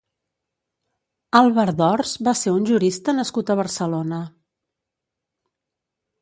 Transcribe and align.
Àlvar 1.39 1.65
d’Ors 1.81 2.13
va 2.29 2.33
ser 2.39 2.53
un 2.61 2.65
jurista 2.71 3.15
nascut 3.19 3.53
a 3.53 3.57
Barcelona. 3.61 4.23